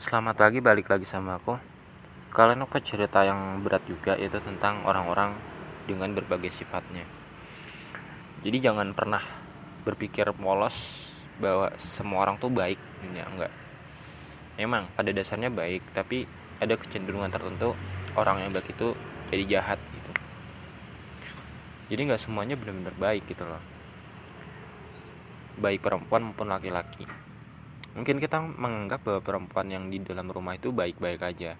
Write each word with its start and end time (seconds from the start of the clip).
Selamat 0.00 0.32
pagi, 0.32 0.64
balik 0.64 0.88
lagi 0.88 1.04
sama 1.04 1.36
aku. 1.36 1.60
Kalian 2.32 2.64
aku 2.64 2.80
cerita 2.80 3.20
yang 3.20 3.60
berat 3.60 3.84
juga 3.84 4.16
yaitu 4.16 4.40
tentang 4.40 4.80
orang-orang 4.88 5.36
dengan 5.84 6.16
berbagai 6.16 6.48
sifatnya. 6.48 7.04
Jadi 8.40 8.64
jangan 8.64 8.96
pernah 8.96 9.20
berpikir 9.84 10.24
polos 10.32 11.04
bahwa 11.36 11.68
semua 11.76 12.24
orang 12.24 12.40
tuh 12.40 12.48
baik, 12.48 12.80
ya 13.12 13.28
enggak. 13.28 13.52
Memang 14.56 14.88
pada 14.96 15.12
dasarnya 15.12 15.52
baik, 15.52 15.92
tapi 15.92 16.24
ada 16.64 16.80
kecenderungan 16.80 17.28
tertentu 17.28 17.76
orang 18.16 18.40
yang 18.40 18.56
baik 18.56 18.72
itu 18.72 18.96
jadi 19.28 19.60
jahat 19.60 19.76
gitu. 19.92 20.12
Jadi 21.92 22.00
nggak 22.08 22.24
semuanya 22.24 22.56
benar-benar 22.56 22.96
baik 22.96 23.28
gitu 23.28 23.44
loh. 23.44 23.60
Baik 25.60 25.84
perempuan 25.84 26.32
maupun 26.32 26.48
laki-laki 26.48 27.04
mungkin 27.94 28.22
kita 28.22 28.38
menganggap 28.38 29.02
bahwa 29.02 29.20
perempuan 29.22 29.66
yang 29.70 29.90
di 29.90 29.98
dalam 30.02 30.30
rumah 30.30 30.54
itu 30.54 30.70
baik-baik 30.70 31.20
aja. 31.22 31.58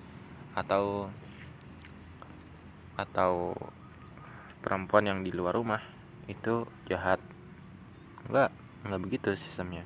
Atau 0.55 1.11
atau 2.95 3.57
perempuan 4.61 5.09
yang 5.09 5.19
di 5.25 5.33
luar 5.33 5.57
rumah 5.57 5.81
itu 6.29 6.69
jahat. 6.87 7.19
Enggak 8.29 8.53
enggak 8.87 9.01
begitu 9.01 9.29
sistemnya. 9.35 9.83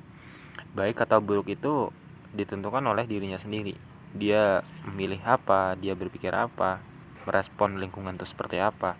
Baik 0.75 1.01
atau 1.01 1.23
buruk 1.23 1.49
itu 1.49 1.89
ditentukan 2.35 2.83
oleh 2.83 3.07
dirinya 3.07 3.39
sendiri. 3.39 3.73
Dia 4.15 4.63
memilih 4.87 5.19
apa 5.23 5.75
dia 5.79 5.95
berpikir 5.95 6.31
apa 6.31 6.83
merespon 7.25 7.81
lingkungan 7.81 8.15
itu 8.15 8.27
seperti 8.27 8.61
apa. 8.61 8.99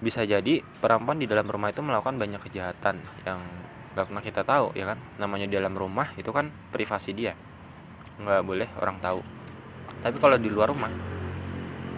Bisa 0.00 0.26
jadi 0.26 0.62
perempuan 0.82 1.20
di 1.20 1.26
dalam 1.30 1.46
rumah 1.46 1.70
itu 1.70 1.82
melakukan 1.82 2.18
banyak 2.18 2.40
kejahatan 2.42 2.98
yang 3.22 3.40
nggak 3.94 4.10
pernah 4.10 4.22
kita 4.26 4.42
tahu 4.42 4.74
ya 4.74 4.90
kan? 4.90 4.98
Namanya 5.22 5.46
di 5.46 5.54
dalam 5.54 5.78
rumah 5.78 6.10
itu 6.18 6.34
kan 6.34 6.50
privasi 6.74 7.14
dia. 7.14 7.38
Nggak 8.18 8.42
boleh 8.42 8.68
orang 8.82 8.98
tahu. 8.98 9.22
Tapi 10.02 10.16
kalau 10.18 10.36
di 10.36 10.50
luar 10.50 10.74
rumah 10.74 10.90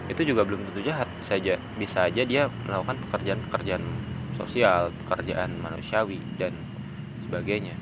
itu 0.07 0.21
juga 0.23 0.45
belum 0.45 0.69
tentu 0.69 0.85
jahat. 0.85 1.09
Saja 1.25 1.57
bisa 1.75 2.05
aja 2.05 2.21
dia 2.21 2.47
melakukan 2.69 3.01
pekerjaan-pekerjaan 3.09 3.83
sosial 4.37 4.93
pekerjaan 5.03 5.57
manusiawi 5.57 6.21
dan 6.37 6.53
sebagainya. 7.25 7.73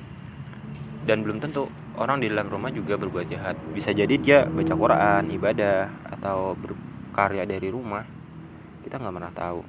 Dan 1.06 1.22
belum 1.22 1.44
tentu 1.44 1.70
orang 2.00 2.23
di 2.23 2.32
dalam 2.32 2.48
rumah 2.48 2.72
juga 2.72 2.95
berbuat 2.95 3.28
jahat. 3.30 3.59
Bisa 3.76 3.92
jadi 3.92 4.16
dia 4.16 4.48
baca 4.48 4.73
Quran 4.73 5.23
ibadah 5.28 5.92
atau 6.17 6.56
berkarya 6.56 7.44
dari 7.44 7.67
rumah. 7.67 8.08
Kita 8.82 8.95
nggak 8.98 9.14
pernah 9.14 9.34
tahu. 9.36 9.61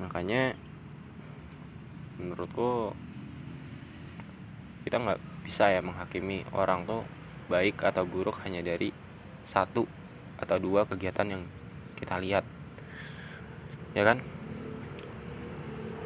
Makanya 0.00 0.54
menurutku 2.16 2.96
kita 4.86 5.02
nggak 5.02 5.42
bisa 5.42 5.66
ya 5.74 5.82
menghakimi 5.82 6.46
orang 6.54 6.86
tuh 6.86 7.02
baik 7.50 7.82
atau 7.82 8.06
buruk 8.06 8.38
hanya 8.46 8.62
dari 8.62 8.94
satu 9.50 9.82
atau 10.38 10.56
dua 10.62 10.86
kegiatan 10.86 11.26
yang 11.26 11.42
kita 11.98 12.22
lihat. 12.22 12.46
Ya 13.98 14.06
kan? 14.06 14.22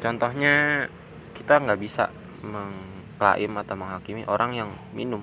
Contohnya 0.01 0.89
kita 1.37 1.61
nggak 1.61 1.77
bisa 1.77 2.09
mengklaim 2.41 3.53
atau 3.61 3.77
menghakimi 3.77 4.25
orang 4.25 4.57
yang 4.57 4.73
minum. 4.97 5.21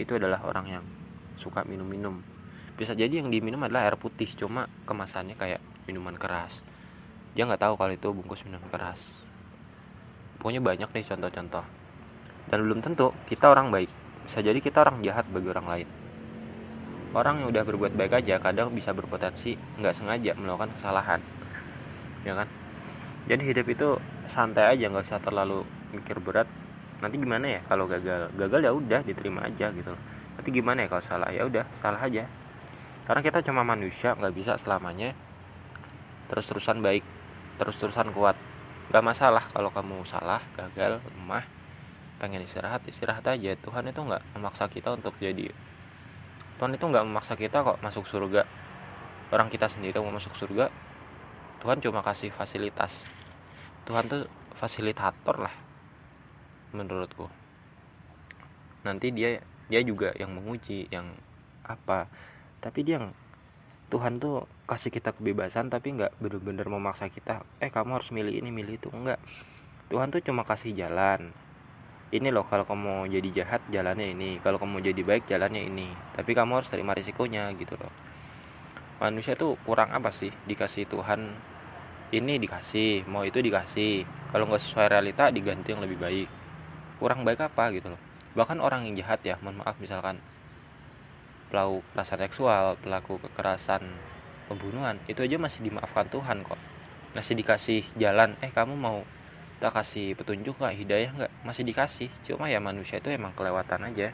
Itu 0.00 0.16
adalah 0.16 0.40
orang 0.48 0.80
yang 0.80 0.84
suka 1.36 1.60
minum-minum. 1.68 2.24
Bisa 2.80 2.96
jadi 2.96 3.20
yang 3.20 3.28
diminum 3.28 3.60
adalah 3.68 3.84
air 3.84 4.00
putih 4.00 4.32
cuma 4.32 4.64
kemasannya 4.88 5.36
kayak 5.36 5.60
minuman 5.84 6.16
keras. 6.16 6.64
Dia 7.36 7.44
nggak 7.44 7.68
tahu 7.68 7.76
kalau 7.76 7.92
itu 7.92 8.08
bungkus 8.16 8.48
minuman 8.48 8.72
keras. 8.72 8.96
Pokoknya 10.40 10.64
banyak 10.64 10.88
nih 10.88 11.04
contoh-contoh 11.04 11.83
dan 12.48 12.58
belum 12.64 12.80
tentu 12.84 13.12
kita 13.28 13.52
orang 13.52 13.72
baik. 13.72 13.90
Bisa 14.24 14.40
jadi 14.40 14.58
kita 14.58 14.84
orang 14.84 15.04
jahat 15.04 15.28
bagi 15.32 15.48
orang 15.48 15.66
lain. 15.68 15.88
Orang 17.14 17.44
yang 17.44 17.48
udah 17.54 17.62
berbuat 17.62 17.92
baik 17.94 18.24
aja 18.24 18.42
kadang 18.42 18.74
bisa 18.74 18.90
berpotensi 18.90 19.54
nggak 19.78 19.94
sengaja 19.94 20.34
melakukan 20.34 20.74
kesalahan. 20.74 21.20
Ya 22.26 22.34
kan? 22.34 22.48
Jadi 23.30 23.42
hidup 23.46 23.66
itu 23.70 23.88
santai 24.28 24.74
aja 24.74 24.90
nggak 24.90 25.06
usah 25.06 25.20
terlalu 25.22 25.62
mikir 25.94 26.18
berat. 26.18 26.48
Nanti 26.98 27.16
gimana 27.20 27.46
ya? 27.46 27.60
Kalau 27.64 27.86
gagal 27.86 28.34
gagal 28.34 28.60
ya 28.66 28.72
udah 28.74 29.00
diterima 29.06 29.46
aja 29.46 29.70
gitu 29.70 29.94
nanti 30.34 30.50
gimana 30.50 30.84
ya 30.84 30.88
kalau 30.90 31.04
salah? 31.06 31.30
Ya 31.30 31.46
udah 31.46 31.64
salah 31.78 32.02
aja. 32.02 32.26
Karena 33.06 33.20
kita 33.22 33.38
cuma 33.44 33.62
manusia 33.62 34.16
nggak 34.16 34.34
bisa 34.34 34.52
selamanya 34.60 35.14
terus 36.28 36.48
terusan 36.48 36.82
baik 36.82 37.04
terus 37.56 37.76
terusan 37.78 38.10
kuat. 38.10 38.34
Nggak 38.90 39.04
masalah 39.04 39.44
kalau 39.54 39.70
kamu 39.70 40.02
salah 40.04 40.42
gagal 40.58 41.00
lemah 41.16 41.63
pengen 42.18 42.42
istirahat 42.46 42.82
istirahat 42.86 43.26
aja. 43.26 43.56
Tuhan 43.58 43.90
itu 43.90 44.00
nggak 44.00 44.22
memaksa 44.38 44.70
kita 44.70 44.94
untuk 44.94 45.14
jadi 45.18 45.50
Tuhan 46.58 46.70
itu 46.70 46.84
nggak 46.86 47.04
memaksa 47.04 47.34
kita 47.34 47.66
kok 47.66 47.78
masuk 47.82 48.06
surga. 48.06 48.46
Orang 49.34 49.50
kita 49.50 49.66
sendiri 49.66 49.98
mau 49.98 50.14
masuk 50.14 50.38
surga 50.38 50.70
Tuhan 51.64 51.80
cuma 51.80 52.04
kasih 52.04 52.28
fasilitas. 52.28 53.08
Tuhan 53.88 54.04
tuh 54.04 54.28
fasilitator 54.52 55.48
lah 55.48 55.54
menurutku. 56.76 57.32
Nanti 58.84 59.08
dia 59.08 59.40
dia 59.72 59.80
juga 59.80 60.12
yang 60.20 60.36
menguji 60.36 60.92
yang 60.92 61.08
apa. 61.64 62.12
Tapi 62.60 62.84
dia 62.84 63.00
yang 63.00 63.16
Tuhan 63.88 64.20
tuh 64.20 64.44
kasih 64.68 64.92
kita 64.92 65.16
kebebasan 65.16 65.72
tapi 65.72 65.96
nggak 65.96 66.20
bener-bener 66.20 66.68
memaksa 66.68 67.08
kita 67.08 67.48
eh 67.64 67.72
kamu 67.72 67.96
harus 67.96 68.12
milih 68.12 68.44
ini 68.44 68.52
milih 68.52 68.76
itu. 68.76 68.92
Enggak 68.92 69.16
Tuhan 69.88 70.12
tuh 70.12 70.20
cuma 70.20 70.44
kasih 70.44 70.76
jalan 70.76 71.32
ini 72.14 72.30
loh 72.30 72.46
kalau 72.46 72.62
kamu 72.62 73.10
jadi 73.10 73.28
jahat 73.42 73.60
jalannya 73.74 74.14
ini. 74.14 74.38
Kalau 74.38 74.62
kamu 74.62 74.86
jadi 74.86 75.02
baik 75.02 75.26
jalannya 75.26 75.66
ini. 75.66 75.90
Tapi 76.14 76.30
kamu 76.30 76.62
harus 76.62 76.70
terima 76.70 76.94
risikonya 76.94 77.50
gitu 77.58 77.74
loh. 77.74 77.90
Manusia 79.02 79.34
tuh 79.34 79.58
kurang 79.66 79.90
apa 79.90 80.14
sih? 80.14 80.30
Dikasih 80.46 80.86
Tuhan 80.86 81.34
ini 82.14 82.38
dikasih 82.38 83.10
mau 83.10 83.26
itu 83.26 83.42
dikasih. 83.42 84.06
Kalau 84.30 84.46
nggak 84.46 84.62
sesuai 84.62 84.86
realita 84.94 85.34
diganti 85.34 85.74
yang 85.74 85.82
lebih 85.82 85.98
baik. 85.98 86.28
Kurang 87.02 87.26
baik 87.26 87.42
apa 87.42 87.74
gitu 87.74 87.90
loh. 87.90 87.98
Bahkan 88.38 88.62
orang 88.62 88.86
yang 88.86 88.94
jahat 89.02 89.18
ya 89.26 89.34
mohon 89.42 89.58
maaf 89.58 89.74
misalkan 89.82 90.22
pelaku 91.50 91.82
kekerasan 91.90 92.18
seksual 92.26 92.74
pelaku 92.82 93.22
kekerasan 93.22 93.82
pembunuhan 94.50 94.98
itu 95.06 95.22
aja 95.22 95.38
masih 95.38 95.66
dimaafkan 95.66 96.06
Tuhan 96.06 96.46
kok. 96.46 96.58
Masih 97.18 97.34
dikasih 97.34 97.82
jalan 97.98 98.38
eh 98.38 98.54
kamu 98.54 98.78
mau 98.78 99.02
kita 99.58 99.70
kasih 99.70 100.18
petunjuk 100.18 100.58
nggak 100.58 100.74
hidayah 100.76 101.10
nggak? 101.14 101.32
Masih 101.46 101.62
dikasih. 101.62 102.10
Cuma 102.26 102.50
ya 102.50 102.58
manusia 102.58 102.98
itu 102.98 103.08
emang 103.08 103.32
kelewatan 103.32 103.86
aja. 103.86 104.10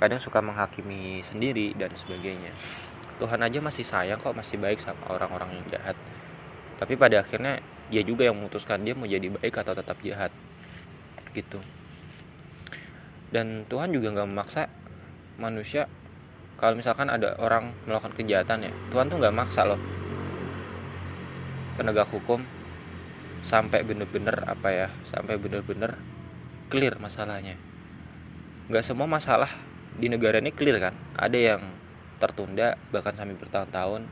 Kadang 0.00 0.18
suka 0.18 0.42
menghakimi 0.42 1.22
sendiri 1.22 1.76
dan 1.78 1.92
sebagainya. 1.94 2.50
Tuhan 3.22 3.38
aja 3.38 3.58
masih 3.62 3.86
sayang 3.86 4.18
kok 4.18 4.34
masih 4.34 4.58
baik 4.58 4.82
sama 4.82 5.14
orang-orang 5.14 5.62
yang 5.62 5.78
jahat. 5.78 5.94
Tapi 6.80 6.98
pada 6.98 7.22
akhirnya 7.22 7.62
dia 7.86 8.02
juga 8.02 8.26
yang 8.26 8.34
memutuskan 8.34 8.82
dia 8.82 8.98
mau 8.98 9.06
jadi 9.06 9.30
baik 9.30 9.54
atau 9.62 9.78
tetap 9.78 9.94
jahat. 10.02 10.34
Gitu. 11.30 11.62
Dan 13.30 13.62
Tuhan 13.70 13.94
juga 13.94 14.10
nggak 14.10 14.26
memaksa 14.26 14.66
manusia. 15.38 15.86
Kalau 16.58 16.74
misalkan 16.74 17.12
ada 17.12 17.38
orang 17.38 17.70
melakukan 17.86 18.14
kejahatan 18.14 18.66
ya 18.66 18.72
Tuhan 18.90 19.06
tuh 19.06 19.22
nggak 19.22 19.34
maksa 19.38 19.62
loh. 19.68 19.78
Penegak 21.78 22.10
hukum 22.10 22.61
sampai 23.42 23.82
bener-bener 23.82 24.34
apa 24.46 24.68
ya 24.70 24.88
sampai 25.10 25.38
bener-bener 25.38 25.98
clear 26.70 26.96
masalahnya. 26.96 27.58
Nggak 28.70 28.84
semua 28.86 29.04
masalah 29.04 29.50
di 29.98 30.08
negara 30.08 30.40
ini 30.40 30.54
clear 30.54 30.78
kan? 30.78 30.94
Ada 31.18 31.38
yang 31.38 31.62
tertunda 32.22 32.78
bahkan 32.94 33.12
sampai 33.18 33.36
bertahun-tahun. 33.36 34.06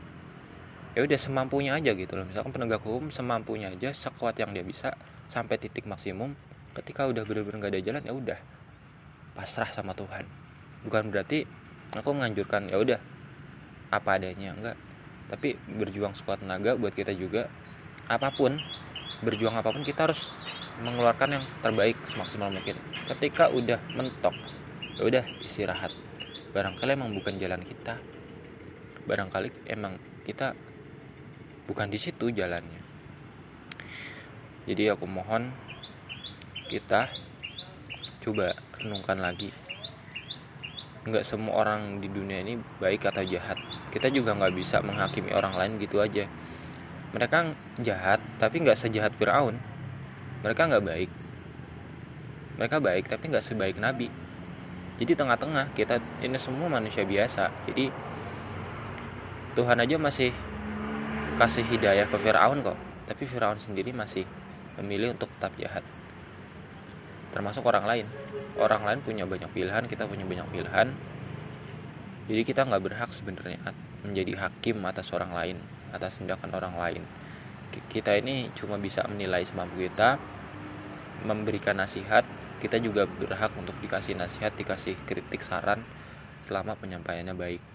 Ya 0.91 1.07
udah 1.07 1.19
semampunya 1.19 1.79
aja 1.79 1.95
gitu 1.95 2.19
loh. 2.19 2.27
Misalkan 2.27 2.51
penegak 2.51 2.83
hukum 2.83 3.09
semampunya 3.09 3.71
aja 3.71 3.95
sekuat 3.95 4.35
yang 4.37 4.51
dia 4.51 4.67
bisa 4.67 4.93
sampai 5.31 5.55
titik 5.55 5.87
maksimum. 5.87 6.35
Ketika 6.75 7.07
udah 7.07 7.23
bener-bener 7.23 7.67
gak 7.67 7.71
ada 7.75 7.81
jalan 7.81 8.03
ya 8.03 8.13
udah. 8.13 8.39
Pasrah 9.33 9.71
sama 9.71 9.95
Tuhan. 9.95 10.27
Bukan 10.83 11.09
berarti 11.09 11.47
aku 11.95 12.11
menganjurkan 12.11 12.67
ya 12.67 12.77
udah. 12.77 12.99
Apa 13.91 14.19
adanya 14.19 14.51
enggak 14.51 14.77
tapi 15.31 15.55
berjuang 15.79 16.11
sekuat 16.11 16.43
tenaga 16.43 16.75
buat 16.75 16.91
kita 16.91 17.15
juga 17.15 17.47
apa 18.11 18.35
pun 18.35 18.59
berjuang 19.19 19.53
apa 19.59 19.69
pun 19.69 19.83
kita 19.83 20.07
harus 20.09 20.31
mengeluarkan 20.81 21.37
yang 21.37 21.45
terbaik 21.61 21.99
semaksimal 22.07 22.49
mungkin. 22.49 22.79
Ketika 23.11 23.51
udah 23.51 23.77
mentok 23.93 24.33
ya 24.97 25.03
udah 25.07 25.23
istirahat. 25.43 25.93
Barangkali 26.51 26.95
emang 26.95 27.11
bukan 27.15 27.35
jalan 27.37 27.61
kita. 27.63 27.99
Barangkali 29.07 29.67
emang 29.69 29.99
kita 30.23 30.55
bukan 31.67 31.87
di 31.87 31.99
situ 31.99 32.33
jalannya. 32.33 32.81
Jadi 34.67 34.93
aku 34.93 35.05
mohon 35.07 35.49
kita 36.67 37.09
coba 38.21 38.53
renungkan 38.77 39.17
lagi. 39.21 39.49
Nggak 41.01 41.25
semua 41.25 41.65
orang 41.65 41.97
di 41.97 42.09
dunia 42.11 42.45
ini 42.45 42.61
baik 42.77 43.09
atau 43.09 43.25
jahat. 43.25 43.57
Kita 43.89 44.13
juga 44.13 44.37
nggak 44.37 44.53
bisa 44.53 44.85
menghakimi 44.85 45.33
orang 45.33 45.57
lain 45.57 45.81
gitu 45.81 45.97
aja 45.97 46.29
mereka 47.11 47.51
jahat 47.83 48.23
tapi 48.39 48.63
nggak 48.63 48.79
sejahat 48.79 49.11
Firaun. 49.19 49.59
Mereka 50.41 50.61
nggak 50.71 50.85
baik. 50.87 51.11
Mereka 52.55 52.77
baik 52.79 53.05
tapi 53.11 53.23
nggak 53.27 53.43
sebaik 53.43 53.77
Nabi. 53.77 54.07
Jadi 54.95 55.11
tengah-tengah 55.17 55.75
kita 55.75 55.99
ini 56.23 56.39
semua 56.39 56.71
manusia 56.71 57.03
biasa. 57.03 57.51
Jadi 57.67 57.91
Tuhan 59.59 59.77
aja 59.83 59.95
masih 59.99 60.31
kasih 61.35 61.67
hidayah 61.67 62.07
ke 62.07 62.15
Firaun 62.15 62.63
kok. 62.63 62.79
Tapi 63.11 63.23
Firaun 63.27 63.59
sendiri 63.59 63.91
masih 63.91 64.23
memilih 64.79 65.11
untuk 65.11 65.27
tetap 65.35 65.51
jahat. 65.59 65.83
Termasuk 67.35 67.67
orang 67.67 67.83
lain. 67.83 68.05
Orang 68.55 68.87
lain 68.87 69.03
punya 69.03 69.27
banyak 69.27 69.51
pilihan 69.51 69.83
kita 69.83 70.07
punya 70.07 70.23
banyak 70.23 70.47
pilihan. 70.47 70.87
Jadi 72.31 72.41
kita 72.47 72.63
nggak 72.63 72.83
berhak 72.87 73.11
sebenarnya 73.11 73.59
menjadi 74.01 74.37
hakim 74.47 74.81
atas 74.85 75.13
orang 75.13 75.31
lain 75.33 75.57
atas 75.91 76.19
tindakan 76.19 76.51
orang 76.55 76.75
lain. 76.79 77.03
Kita 77.71 78.15
ini 78.15 78.51
cuma 78.55 78.79
bisa 78.79 79.03
menilai 79.07 79.43
semampu 79.43 79.83
kita 79.83 80.19
memberikan 81.27 81.79
nasihat. 81.79 82.23
Kita 82.59 82.77
juga 82.77 83.09
berhak 83.09 83.57
untuk 83.57 83.73
dikasih 83.81 84.13
nasihat 84.13 84.53
dikasih 84.53 84.93
kritik 85.09 85.41
saran 85.41 85.81
selama 86.45 86.77
penyampaiannya 86.77 87.33
baik 87.33 87.70